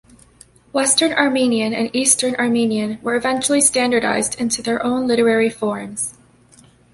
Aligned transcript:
Western 0.71 1.13
Armenian 1.13 1.75
and 1.75 1.95
Eastern 1.95 2.33
Armenian 2.37 2.97
were 3.03 3.13
eventually 3.13 3.61
standardized 3.61 4.33
into 4.41 4.63
their 4.63 4.83
own 4.83 5.05
literary 5.05 5.47
forms. 5.51 6.15